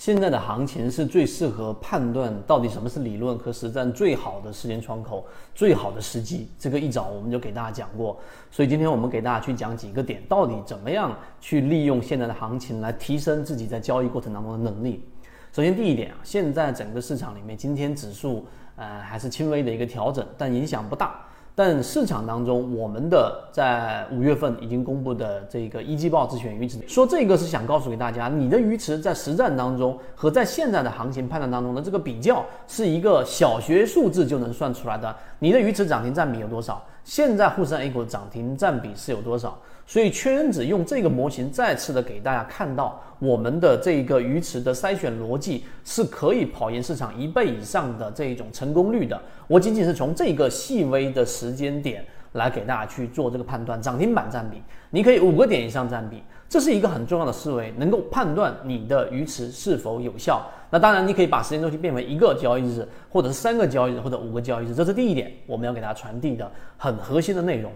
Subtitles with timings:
[0.00, 6.48] 现在的行情是最适合判断到底什么是理论和实战最好的时间窗口、最好的时机。
[6.58, 8.18] 这个一早我们就给大家讲过，
[8.50, 15.04] 所以今天我们给大家去讲几个点，到底怎么样去利用现在的行情来提升自己在交易过程当中的能力。
[15.52, 18.46] 首先第一点啊，现在整个市场里面，今天指数
[18.76, 21.26] 呃还是轻微的一个调整，但影响不大。
[21.54, 35.14] 但市场当中，我们的在五月份已经公布的这个一季报自选鱼池，说这个是想告诉给大家，你的鱼池在实战当中和在现在的行情判断当中的这个比较，是一个小学数字就能算出来的。
[35.38, 36.82] 你的鱼池涨停占比有多少？
[37.04, 39.58] 现在沪深 A 股涨停占比是有多少？
[39.90, 49.20] 所以圈子用这个模型再次的给大家看到，我们的这个鱼池的筛选逻辑是可以跑赢市场一倍以上的这一种成功率的。
[49.48, 60.40] 我仅仅是从这个细微的时间点来给大家去做这个判断，涨停板占比，你可以五个点以上占比，这是一个很重要的思维，能够判断你的鱼池是否有效。
[60.70, 67.72] 那当然，你可以把时间周期变为一个交易日，或者是三个交易日，或者五个交易日，这是第一点，我们要给大家传递的很核心的内容。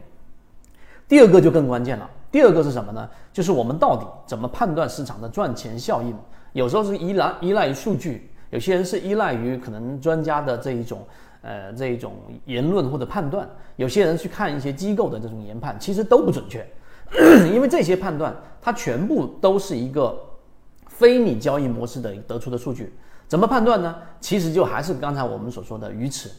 [1.09, 2.11] 第二个就更关键了。
[2.31, 3.09] 第二个是什么呢？
[3.33, 6.17] 就是我们到底怎么判断市场的赚钱效应？
[6.53, 11.07] 有时候是依赖依赖于数据，有些人是依赖于可能专家的这一种
[11.43, 12.13] 呃这一种
[12.47, 16.67] 言论或者判断，有些人去看一些机构的这种研判，其实都不准确，
[17.53, 20.19] 因为这些判断它全部都是一个
[20.87, 22.93] 非你交易模式的得出的数据。
[23.27, 23.97] 怎么判断呢？
[24.21, 26.31] 其实就还是刚才我们所说的鱼池。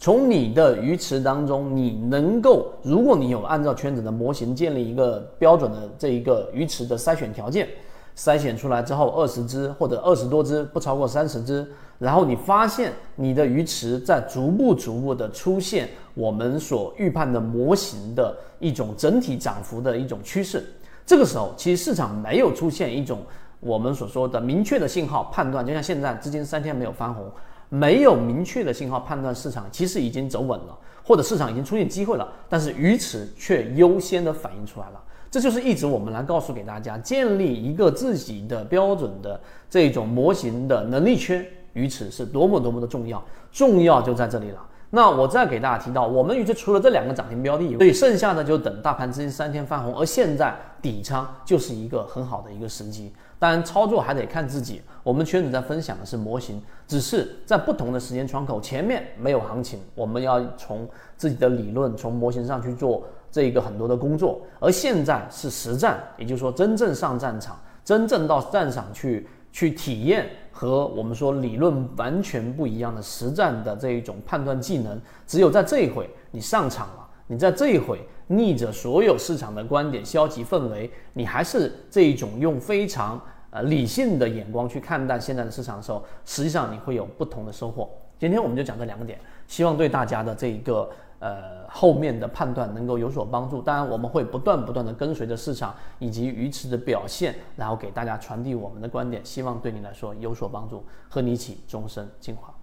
[0.00, 7.68] 从你的鱼池当中，你能够，如果你有按照圈子的模型建立一个标准的这一个鱼池的筛选条件，
[8.16, 11.66] 筛选出来之后二十只或者二十多只，不超过三十只，
[11.98, 20.64] 然后你发现你的鱼池在逐步逐步的出现我们所预判的模型的一种整体涨幅的一种趋势，
[21.04, 23.18] 这个时候其实市场没有出现一种
[23.58, 27.28] 我们所说的明确的信号判断，就像现在资金三天没有翻红。
[27.68, 35.02] 没有明确的信号判断市场其实已经走稳了，或者市场已经出现机会了，但是鱼池却优先的反映出来了。
[35.30, 44.66] 这就是一直我们来告诉给大家，建立一个自己的标准的这种模型的能力圈，鱼池是多么多么的重要，重要就在这里了。
[44.90, 53.12] 那我再给大家提到，我们鱼池除了这两个涨停标的，所以剩下的就等大盘资金三天翻红，而现在底仓就是一个很好的一个时机。
[53.38, 54.82] 当然，操作还得看自己。
[55.04, 64.40] 我们圈子在分享的是模型，只是在不同的时间窗口，前面没有行情，我们要从自己的理论、从模型上去做这一个很多的工作。
[64.58, 75.00] 而现在是实战，也就是说，真正上战场，真正到战场去去体验和我们说理论完全不一样的实战的这一种判断技能。
[75.26, 78.00] 只有在这一回你上场了，你在这一回。
[78.30, 87.88] 逆着所有市场的观点、消极氛围，你还是这一种用非常呃理性的眼光去看待现在的市场的时候，实际上你会有不同的收获。
[88.18, 93.60] 今天我们就讲这两个点，希望对大家的这一个呃后面的判断能够有所帮助。
[93.62, 102.54] 当然，我们会不断不断的跟随着市场以及鱼池的表现，然后给大家传递我们的观点，希望对你来说有所帮助，和你一起终身进化。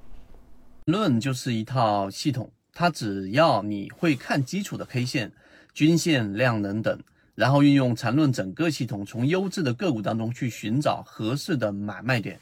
[0.86, 5.32] 论就是一套系统，它只要你会看基础的 K 线。
[5.74, 6.98] 均线、量能等，
[7.34, 12.40] 然后运用缠论整个系统，从优质的个股当中去寻找合适的买卖点。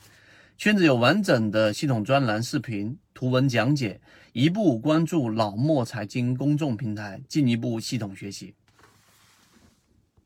[0.55, 3.99] 圈子有完整的系统专栏、视频、图文讲解，
[4.31, 8.53] 一步关注老莫财经公众平台，进一步系统学习。